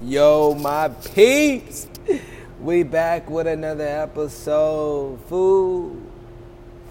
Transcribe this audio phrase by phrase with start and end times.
[0.00, 1.88] Yo, my peeps!
[2.60, 5.18] We back with another episode.
[5.26, 6.00] Food,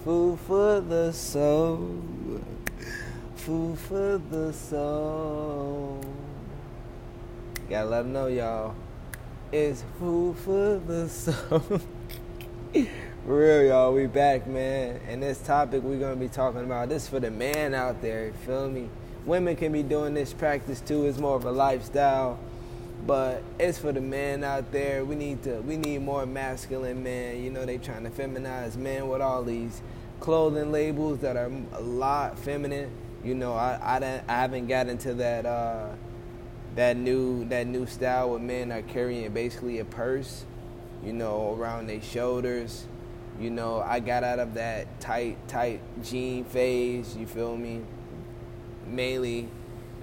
[0.03, 2.01] food for the soul,
[3.37, 6.03] food for the soul.
[7.69, 8.75] Gotta let them know, y'all.
[9.53, 11.79] It's food for the soul.
[13.25, 13.93] Real, y'all.
[13.93, 14.99] We back, man.
[15.07, 18.33] And this topic we're gonna be talking about this for the man out there.
[18.45, 18.89] Feel me?
[19.25, 21.05] Women can be doing this practice too.
[21.05, 22.37] It's more of a lifestyle
[23.07, 25.05] but it's for the men out there.
[25.05, 27.41] We need to we need more masculine men.
[27.41, 29.81] You know, they trying to feminize men with all these
[30.19, 32.91] clothing labels that are a lot feminine.
[33.23, 35.87] You know, I I, I haven't got into that uh,
[36.75, 40.43] that new that new style where men are carrying basically a purse,
[41.01, 42.85] you know, around their shoulders.
[43.39, 47.15] You know, I got out of that tight tight jean phase.
[47.15, 47.83] You feel me?
[48.85, 49.49] Mainly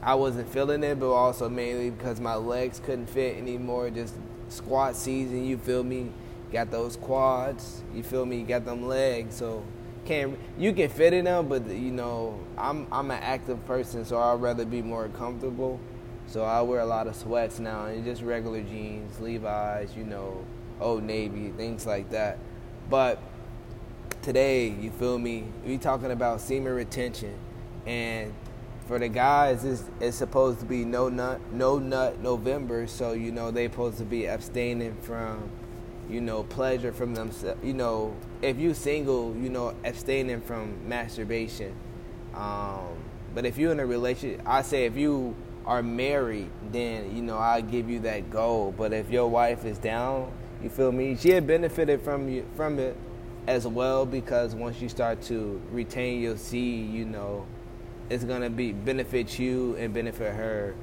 [0.05, 3.89] I wasn't feeling it, but also mainly because my legs couldn't fit anymore.
[3.89, 4.15] Just
[4.49, 6.11] squat season, you feel me?
[6.53, 8.43] Got those quads, you feel me?
[8.43, 9.65] Got them legs, so
[10.05, 14.19] can't you can fit in them, but you know I'm I'm an active person, so
[14.19, 15.81] I'd rather be more comfortable.
[16.27, 20.45] So I wear a lot of sweats now and just regular jeans, Levi's, you know,
[20.81, 22.39] Old Navy, things like that.
[22.91, 23.19] But
[24.21, 25.45] today, you feel me?
[25.67, 27.35] We talking about semen retention,
[27.87, 28.35] and
[28.87, 33.33] for the guys it's, it's supposed to be no nut no nut november so you
[33.33, 35.51] know they supposed to be abstaining from
[36.09, 41.75] you know pleasure from themselves you know if you single you know abstaining from masturbation.
[42.35, 42.99] Um,
[43.35, 47.39] but if you're in a relationship i say if you are married then you know
[47.39, 48.75] i give you that goal.
[48.77, 52.79] But if your wife is down you feel me she had benefited from you from
[52.79, 52.97] it
[53.47, 57.47] as well because once you start to retain your seed you know
[58.11, 60.75] it's gonna be benefit you and benefit her.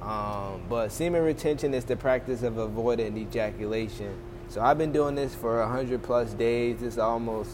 [0.00, 4.16] Um, but semen retention is the practice of avoiding ejaculation.
[4.48, 6.82] So I've been doing this for hundred plus days.
[6.82, 7.50] It's almost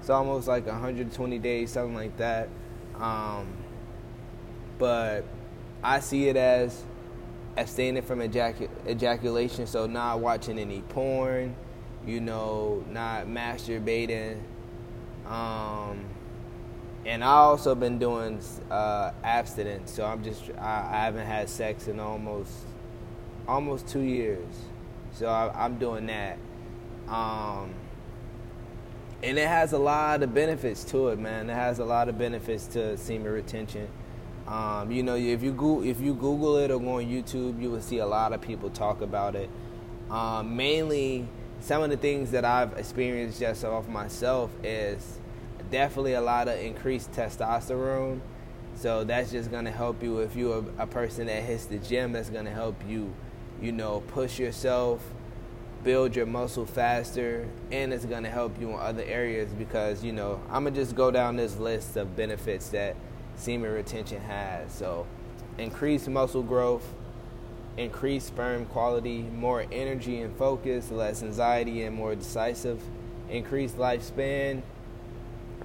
[0.00, 2.48] it's almost like 120 days, something like that.
[2.98, 3.46] Um,
[4.78, 5.24] but
[5.82, 6.82] I see it as
[7.56, 11.54] abstaining from ejac- ejaculation, so not watching any porn,
[12.06, 14.40] you know, not masturbating.
[15.26, 16.06] Um,
[17.06, 18.40] and I also been doing
[18.70, 22.52] uh, abstinence, so I'm just I, I, haven't had sex in almost
[23.48, 24.46] almost two years,
[25.12, 26.38] so I, am doing that,
[27.08, 27.72] um,
[29.22, 31.48] and it has a lot of benefits to it, man.
[31.48, 33.88] It has a lot of benefits to semen retention.
[34.46, 37.70] Um, you know, if you go, if you Google it or go on YouTube, you
[37.70, 39.48] will see a lot of people talk about it.
[40.10, 41.26] Um, mainly,
[41.60, 45.19] some of the things that I've experienced just off myself is
[45.70, 48.20] definitely a lot of increased testosterone.
[48.74, 52.12] So that's just gonna help you if you're a, person that hits the gym.
[52.12, 53.12] That's gonna help you,
[53.60, 55.02] you know, push yourself,
[55.84, 60.40] build your muscle faster, and it's gonna help you in other areas because you know
[60.48, 62.96] I'm gonna just go down this list of benefits that
[63.36, 64.72] semen retention has.
[64.72, 65.06] So,
[65.58, 66.94] increased muscle growth,
[67.76, 72.80] increased sperm quality, more energy and focus, less anxiety and more decisive,
[73.28, 74.62] increased lifespan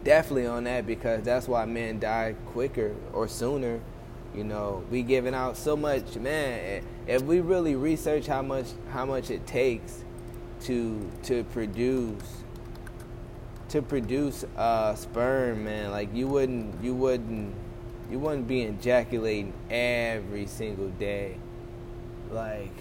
[0.06, 3.82] definitely on that because that's why men die quicker or sooner.
[4.34, 6.84] You know, we giving out so much, man.
[7.08, 10.04] If we really research how much how much it takes
[10.62, 12.44] to to produce
[13.70, 17.54] to produce uh, sperm, man, like you wouldn't you wouldn't
[18.12, 21.38] you wouldn't be ejaculating every single day.
[22.30, 22.78] Like,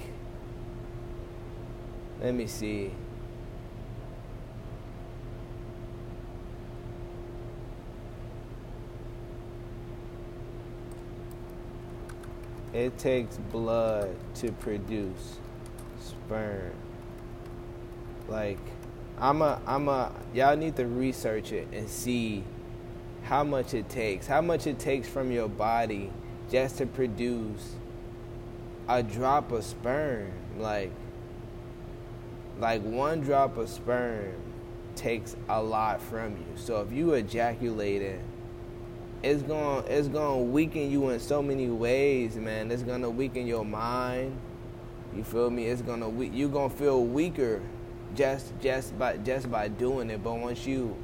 [2.21, 2.93] let me see.
[12.75, 15.39] It takes blood to produce
[16.01, 16.73] sperm.
[18.29, 18.59] Like,
[19.17, 22.43] I'm a, I'm a, y'all need to research it and see
[23.23, 26.11] how much it takes, how much it takes from your body
[26.51, 27.77] just to produce
[28.89, 30.33] a drop of sperm.
[30.59, 30.91] Like,
[32.59, 34.35] like one drop of sperm
[34.97, 36.57] takes a lot from you.
[36.57, 38.21] So if you ejaculated
[39.25, 42.71] it's going it's going to weaken you in so many ways, man.
[42.71, 44.37] It's going to weaken your mind.
[45.17, 45.67] You feel me?
[45.67, 47.63] It's going to you're going to feel weaker
[48.15, 50.23] just just by just by doing it.
[50.23, 50.95] But once you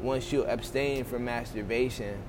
[0.00, 2.22] once you abstain from masturbation,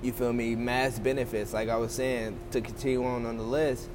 [0.00, 0.54] you feel me?
[0.54, 3.90] Mass benefits, like I was saying, to continue on on the list,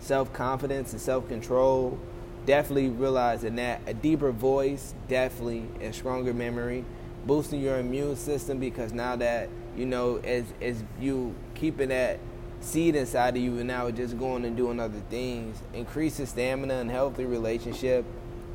[0.00, 2.00] self confidence and self control.
[2.46, 6.84] Definitely realizing that a deeper voice, definitely, and stronger memory
[7.26, 12.18] boosting your immune system because now that you know as as you keeping that
[12.60, 15.58] seed inside of you, and now just going and doing other things.
[15.74, 18.04] Increases stamina and healthy relationship.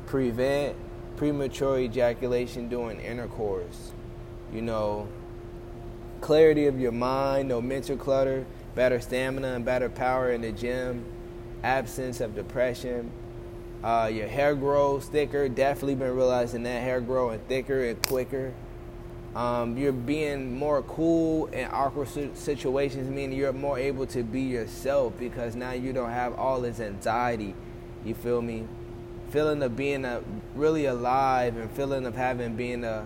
[0.06, 0.76] Prevent
[1.16, 3.92] premature ejaculation during intercourse.
[4.52, 5.08] You know,
[6.20, 11.04] clarity of your mind, no mental clutter, better stamina and better power in the gym,
[11.62, 13.10] absence of depression.
[13.84, 15.48] Uh, your hair grows thicker.
[15.48, 18.52] Definitely been realizing that hair growing thicker and quicker.
[19.36, 25.12] Um, you're being more cool in awkward situations, meaning you're more able to be yourself
[25.18, 27.54] because now you don't have all this anxiety.
[28.04, 28.66] You feel me?
[29.28, 30.22] Feeling of being a,
[30.54, 33.04] really alive and feeling of having being a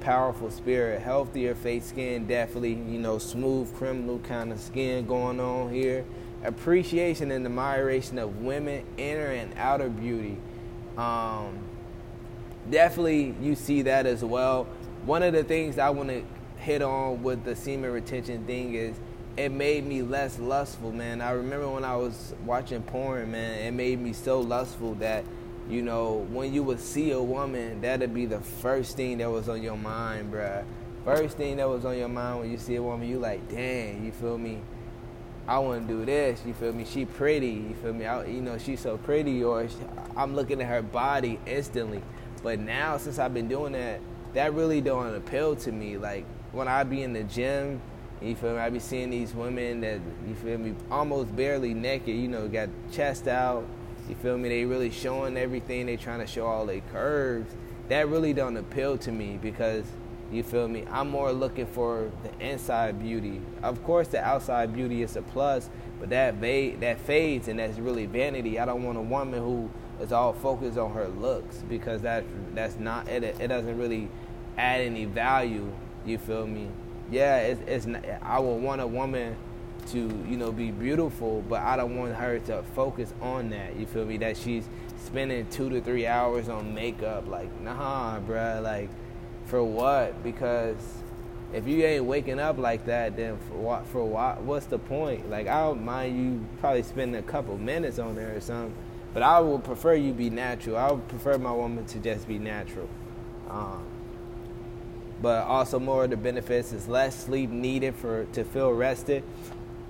[0.00, 5.72] powerful spirit, healthier face skin, definitely, you know, smooth criminal kind of skin going on
[5.72, 6.04] here.
[6.44, 10.36] Appreciation and admiration of women, inner and outer beauty.
[10.96, 11.58] Um,
[12.70, 14.66] definitely, you see that as well
[15.04, 16.24] one of the things I want to
[16.56, 18.96] hit on with the semen retention thing is
[19.36, 21.20] it made me less lustful, man.
[21.20, 25.24] I remember when I was watching porn, man, it made me so lustful that,
[25.68, 29.48] you know, when you would see a woman, that'd be the first thing that was
[29.48, 30.64] on your mind, bruh.
[31.04, 34.04] First thing that was on your mind when you see a woman, you like, dang,
[34.04, 34.60] you feel me?
[35.46, 36.40] I want to do this.
[36.46, 36.84] You feel me?
[36.84, 37.48] She pretty.
[37.48, 38.06] You feel me?
[38.06, 39.76] I, you know, she's so pretty, or she,
[40.16, 42.02] I'm looking at her body instantly.
[42.42, 44.00] But now, since I've been doing that,
[44.34, 45.96] that really don't appeal to me.
[45.96, 47.80] Like when I be in the gym,
[48.20, 48.58] you feel me?
[48.58, 52.14] I be seeing these women that you feel me, almost barely naked.
[52.14, 53.64] You know, got chest out.
[54.08, 54.48] You feel me?
[54.48, 55.86] They really showing everything.
[55.86, 57.52] They trying to show all their curves.
[57.88, 59.84] That really don't appeal to me because
[60.32, 60.84] you feel me?
[60.90, 63.40] I'm more looking for the inside beauty.
[63.62, 65.68] Of course, the outside beauty is a plus,
[66.00, 68.58] but that va- that fades and that's really vanity.
[68.58, 69.70] I don't want a woman who
[70.00, 72.24] is all focused on her looks because that
[72.54, 73.22] that's not it.
[73.22, 74.08] It doesn't really
[74.56, 75.70] add any value.
[76.04, 76.68] You feel me?
[77.10, 79.36] Yeah, it's, it's not, I would want a woman
[79.88, 83.76] to you know be beautiful, but I don't want her to focus on that.
[83.76, 84.16] You feel me?
[84.16, 84.68] That she's
[85.04, 87.28] spending two to three hours on makeup.
[87.28, 88.62] Like, nah, bruh.
[88.62, 88.88] Like,
[89.46, 90.22] for what?
[90.22, 90.76] Because
[91.52, 93.86] if you ain't waking up like that, then for what?
[93.86, 94.42] For what?
[94.42, 95.28] What's the point?
[95.30, 98.74] Like, I don't mind you probably spending a couple minutes on there or something,
[99.12, 100.76] but I would prefer you be natural.
[100.76, 102.88] I would prefer my woman to just be natural.
[103.48, 103.84] Um,
[105.22, 109.22] but also more of the benefits is less sleep needed for to feel rested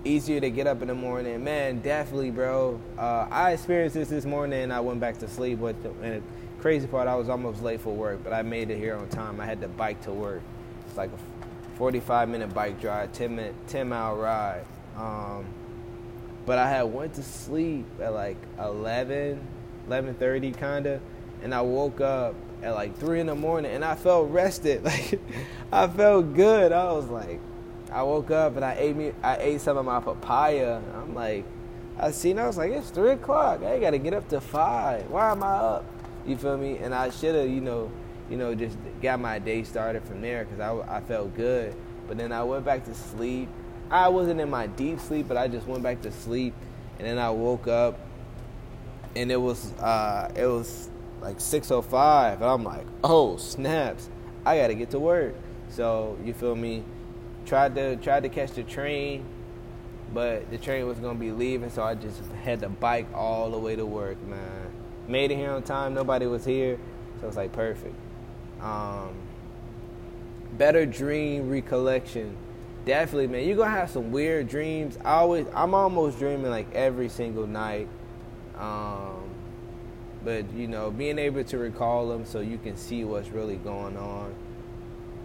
[0.05, 4.25] easier to get up in the morning man definitely bro uh, i experienced this this
[4.25, 6.23] morning i went back to sleep but the, and
[6.63, 9.41] crazy part i was almost late for work but i made it here on time
[9.41, 10.41] i had to bike to work
[10.87, 14.65] it's like a 45 minute bike drive 10 minute 10 mile ride
[14.97, 15.45] um,
[16.47, 19.45] but i had went to sleep at like 11
[19.89, 21.01] 11.30 kind of
[21.43, 24.83] and i woke up at like three in the morning, and I felt rested.
[24.93, 25.21] Like
[25.73, 26.71] I felt good.
[26.71, 27.41] I was like,
[27.91, 30.83] I woke up and I ate me, I ate some of my papaya.
[30.95, 31.45] I'm like,
[31.99, 33.63] I seen, I was like, it's three o'clock.
[33.63, 35.09] I gotta get up to five.
[35.11, 35.85] Why am I up?
[36.27, 36.79] You feel me?
[36.79, 37.91] And I should have, you know,
[38.31, 41.75] you know, just got my day started from there because I, I felt good.
[42.07, 43.49] But then I went back to sleep.
[43.91, 46.55] I wasn't in my deep sleep, but I just went back to sleep,
[46.99, 47.99] and then I woke up,
[49.15, 50.89] and it was uh, it was
[51.21, 54.09] like 6:05, and I'm like, oh snaps,
[54.47, 55.35] I gotta get to work.
[55.69, 56.85] So you feel me?
[57.45, 59.27] Tried to tried to catch the train,
[60.15, 63.59] but the train was gonna be leaving, so I just had to bike all the
[63.59, 64.72] way to work, man.
[65.13, 65.93] Made it here on time.
[65.93, 66.79] Nobody was here,
[67.21, 67.95] so it's like perfect.
[68.63, 69.11] Um,
[70.57, 72.35] better dream recollection.
[72.87, 73.47] Definitely, man.
[73.47, 74.97] You're gonna have some weird dreams.
[75.05, 77.89] I always, I'm almost dreaming like every single night.
[78.59, 79.29] Um,
[80.25, 83.99] but you know, being able to recall them so you can see what's really going
[83.99, 84.35] on.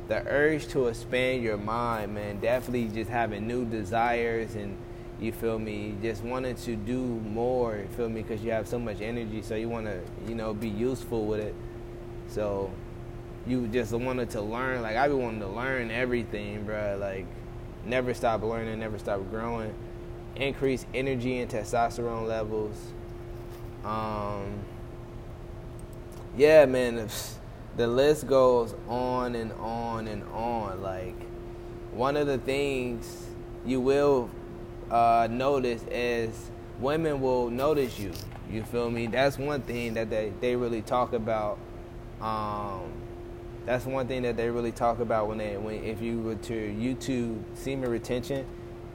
[0.09, 4.77] The urge to expand your mind, man, definitely just having new desires and
[5.19, 8.77] you feel me, just wanting to do more, you feel me, because you have so
[8.77, 11.55] much energy, so you want to, you know, be useful with it.
[12.27, 12.71] So
[13.47, 14.81] you just wanted to learn.
[14.81, 16.97] Like I be wanting to learn everything, bro.
[16.99, 17.25] Like
[17.85, 19.73] never stop learning, never stop growing.
[20.35, 22.75] Increase energy and testosterone levels.
[23.83, 24.59] Um,
[26.35, 27.07] yeah, man,
[27.77, 30.81] the list goes on and on and on.
[30.83, 31.15] Like,
[31.91, 33.27] one of the things
[33.65, 34.29] you will
[34.91, 38.11] uh, notice is women will notice you.
[38.49, 39.07] You feel me?
[39.07, 41.57] That's one thing that they, they really talk about.
[42.21, 42.91] Um,
[43.65, 46.53] that's one thing that they really talk about when they when if you were to
[46.53, 48.45] YouTube semen retention,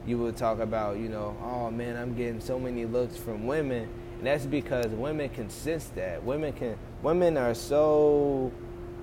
[0.07, 3.87] you would talk about you know oh man I'm getting so many looks from women,
[4.17, 8.51] and that's because women can sense that women can women are so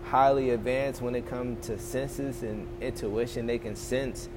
[0.02, 3.46] highly advanced when it comes to senses and intuition.
[3.46, 4.28] They can sense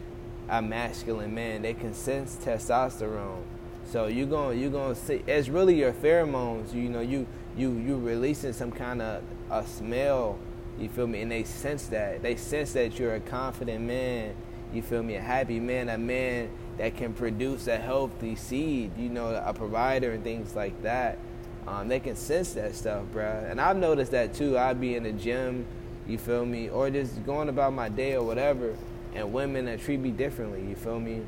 [0.49, 1.61] a masculine man.
[1.61, 3.43] They can sense testosterone.
[3.85, 6.73] So you're going you're gonna see it's really your pheromones.
[6.73, 10.37] You know you you you releasing some kind of a smell.
[10.79, 11.21] You feel me?
[11.21, 12.23] And they sense that.
[12.23, 14.33] They sense that you're a confident man.
[14.73, 15.15] You feel me?
[15.15, 18.91] A happy man, a man that can produce a healthy seed.
[18.97, 21.19] You know, a provider and things like that.
[21.67, 23.49] Um, they can sense that stuff, bruh.
[23.49, 24.57] And I've noticed that too.
[24.57, 25.65] I'd be in the gym,
[26.07, 28.75] you feel me, or just going about my day or whatever,
[29.15, 30.61] and women that treat me differently.
[30.67, 31.21] You feel me?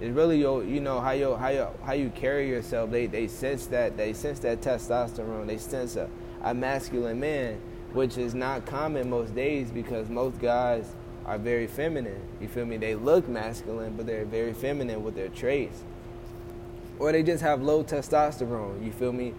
[0.00, 2.90] It's really your, you know, how you how you how you carry yourself.
[2.90, 5.46] They they sense that they sense that testosterone.
[5.46, 6.08] They sense a,
[6.42, 7.60] a masculine man,
[7.92, 10.94] which is not common most days because most guys
[11.26, 12.20] are very feminine.
[12.40, 12.76] You feel me?
[12.76, 15.82] They look masculine, but they're very feminine with their traits.
[16.98, 18.84] Or they just have low testosterone.
[18.84, 19.32] You feel me?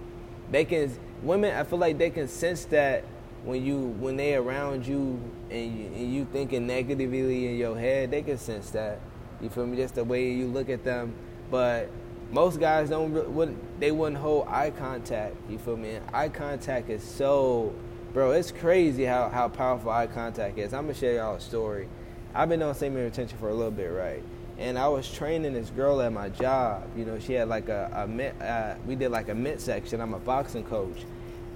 [0.51, 1.55] They can women.
[1.55, 3.03] I feel like they can sense that
[3.43, 8.11] when you when they around you and you, and you thinking negatively in your head,
[8.11, 8.99] they can sense that.
[9.41, 9.77] You feel me?
[9.77, 11.13] Just the way you look at them.
[11.51, 11.89] But
[12.31, 15.35] most guys don't wouldn't they wouldn't hold eye contact.
[15.49, 15.91] You feel me?
[15.91, 17.73] And eye contact is so,
[18.13, 18.31] bro.
[18.31, 20.73] It's crazy how how powerful eye contact is.
[20.73, 21.87] I'm gonna share y'all a story.
[22.33, 24.23] I've been on semen retention for a little bit, right?
[24.57, 26.83] and I was training this girl at my job.
[26.95, 29.99] You know, she had like a, a uh, we did like a mid section.
[29.99, 31.05] I'm a boxing coach,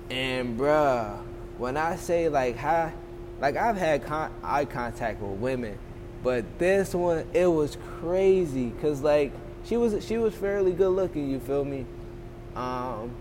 [0.09, 1.17] and bruh,
[1.57, 2.91] when I say like how,
[3.41, 5.77] like I've had con- eye contact with women,
[6.23, 9.31] but this one it was crazy because like
[9.63, 11.29] she was she was fairly good looking.
[11.29, 11.85] You feel me?
[12.55, 13.11] Um,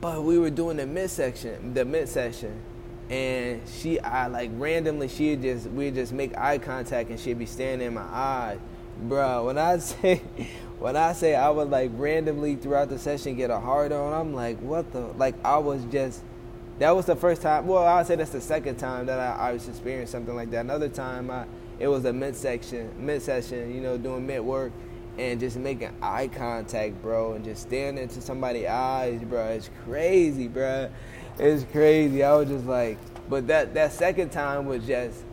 [0.00, 2.60] but we were doing the midsection, the midsection,
[3.10, 7.46] and she I like randomly she'd just we'd just make eye contact and she'd be
[7.46, 8.58] staring in my eyes.
[9.02, 10.22] Bro, when I say
[10.78, 14.34] when I say I would like randomly throughout the session get a hard on, I'm
[14.34, 16.22] like, what the like I was just
[16.80, 19.50] that was the first time well, I would say that's the second time that I,
[19.50, 20.60] I was experiencing something like that.
[20.60, 21.46] Another time I
[21.78, 24.72] it was a mid section mitt session, you know, doing mitt work
[25.18, 29.46] and just making eye contact, bro, and just staring into somebody's eyes, bro.
[29.46, 30.90] It's crazy, bro
[31.40, 32.22] it's crazy.
[32.22, 35.24] I was just like, but that that second time was just,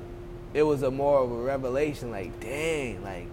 [0.54, 2.12] it was a more of a revelation.
[2.12, 3.28] Like, dang, like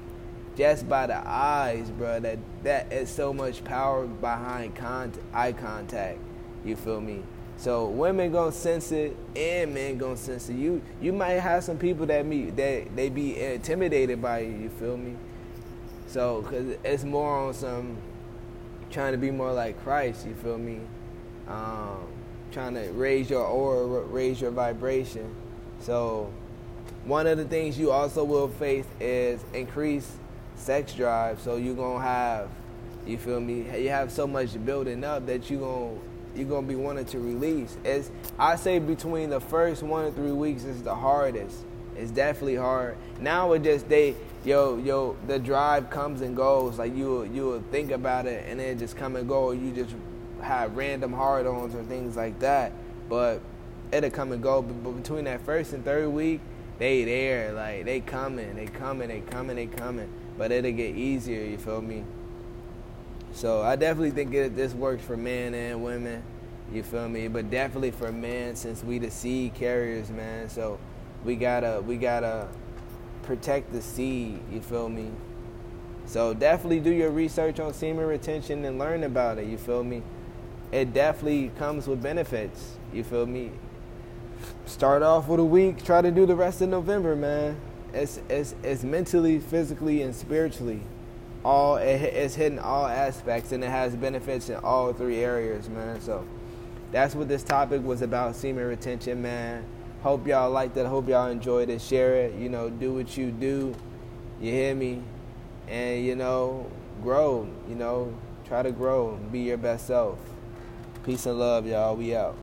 [0.56, 2.21] just by the eyes, bro.
[2.21, 6.18] That that is so much power behind contact, eye contact.
[6.64, 7.23] You feel me?
[7.56, 10.54] So women gonna sense it, and men gonna sense it.
[10.54, 14.52] You you might have some people that meet that they be intimidated by you.
[14.52, 15.16] You feel me?
[16.06, 17.96] So, cause it's more on some
[18.90, 20.26] trying to be more like Christ.
[20.26, 20.80] You feel me?
[21.49, 22.06] Um,
[22.52, 25.34] trying to raise your aura, raise your vibration.
[25.80, 26.32] So,
[27.04, 30.11] one of the things you also will face is increased
[30.56, 31.40] sex drive.
[31.40, 32.49] So you're gonna have,
[33.06, 33.66] you feel me?
[33.82, 35.99] You have so much building up that you gonna
[36.37, 37.76] you're gonna be wanting to release.
[37.85, 41.59] It's I say between the first one and three weeks is the hardest.
[41.97, 42.97] It's definitely hard.
[43.21, 46.79] Now it just they yo yo the drive comes and goes.
[46.79, 49.53] Like you you will think about it and then just come and go.
[49.53, 49.95] You just
[50.43, 52.73] have random hard ons or things like that.
[53.09, 53.41] But
[53.93, 54.62] it'll come and go.
[54.62, 56.41] But, between that first and third week,
[56.79, 57.53] they there.
[57.53, 60.09] Like they coming, they coming, they coming, they coming.
[60.37, 61.45] But it'll get easier.
[61.45, 62.05] You feel me?
[63.35, 66.23] So I definitely think it, this works for men and women.
[66.73, 67.29] You feel me?
[67.29, 70.49] But definitely for men, since we the seed carriers, man.
[70.49, 70.79] So
[71.25, 72.49] we gotta we gotta
[73.25, 74.41] protect the seed.
[74.50, 75.11] You feel me?
[76.07, 79.47] So definitely do your research on semen retention and learn about it.
[79.47, 80.03] You feel me?
[80.75, 82.76] it definitely comes with benefits.
[82.93, 83.53] You feel me?
[84.67, 87.57] Start off with a week, try to do the rest of November, man.
[87.93, 90.81] It's it's it's mentally, physically, and spiritually.
[91.45, 96.01] All it's hitting all aspects, and it has benefits in all three areas, man.
[96.01, 96.27] So
[96.91, 99.65] that's what this topic was about: semen retention, man.
[100.03, 100.87] Hope y'all liked it.
[100.87, 101.83] Hope y'all enjoyed it.
[101.83, 102.35] Share it.
[102.35, 103.75] You know, do what you do.
[104.41, 105.03] You hear me?
[105.69, 106.71] And you know,
[107.03, 107.47] grow.
[107.69, 108.15] You know,
[108.47, 109.19] try to grow.
[109.31, 110.19] Be your best self.
[111.05, 111.95] Peace and love, y'all.
[111.95, 112.33] We out.